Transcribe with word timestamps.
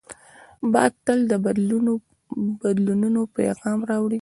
باد 0.71 0.91
تل 1.05 1.19
د 1.31 1.33
بدلونو 1.45 3.21
پیغام 3.37 3.79
راوړي 3.89 4.09